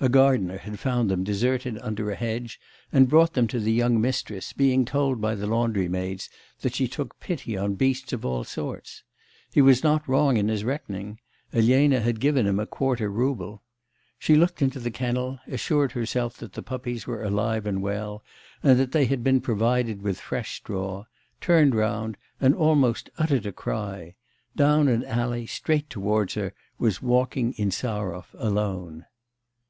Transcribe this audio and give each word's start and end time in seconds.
(A 0.00 0.08
gardener 0.10 0.58
had 0.58 0.78
found 0.78 1.10
them 1.10 1.24
deserted 1.24 1.78
under 1.80 2.10
a 2.10 2.16
hedge, 2.16 2.60
and 2.92 3.08
brought 3.08 3.32
them 3.34 3.46
to 3.48 3.58
the 3.58 3.72
young 3.72 3.98
mistress, 4.00 4.52
being 4.54 4.84
told 4.84 5.20
by 5.20 5.34
the 5.34 5.46
laundry 5.46 5.88
maids 5.88 6.28
that 6.60 6.74
she 6.74 6.86
took 6.86 7.18
pity 7.18 7.56
on 7.56 7.74
beasts 7.74 8.12
of 8.12 8.24
all 8.24 8.44
sorts. 8.44 9.04
He 9.52 9.60
was 9.62 9.82
not 9.82 10.06
wrong 10.08 10.36
in 10.38 10.48
his 10.48 10.64
reckoning. 10.64 11.18
Elena 11.52 12.00
had 12.00 12.20
given 12.20 12.46
him 12.46 12.58
a 12.58 12.66
quarter 12.66 13.10
rouble.) 13.10 13.62
She 14.18 14.34
looked 14.34 14.60
into 14.60 14.78
the 14.80 14.90
kennel, 14.90 15.40
assured 15.46 15.92
herself 15.92 16.38
that 16.38 16.52
the 16.54 16.62
puppies 16.62 17.06
were 17.06 17.22
alive 17.22 17.66
and 17.66 17.82
well, 17.82 18.22
and 18.62 18.78
that 18.78 18.92
they 18.92 19.04
had 19.06 19.22
been 19.24 19.40
provided 19.40 20.00
with 20.02 20.20
fresh 20.20 20.56
straw, 20.56 21.04
turned 21.40 21.74
round, 21.74 22.16
and 22.38 22.54
almost 22.54 23.10
uttered 23.18 23.46
a 23.46 23.52
cry; 23.52 24.14
down 24.56 24.88
an 24.88 25.04
alley 25.04 25.46
straight 25.46 25.88
towards 25.90 26.34
her 26.34 26.52
was 26.78 27.02
walking 27.02 27.52
Insarov, 27.54 28.28
alone. 28.38 29.04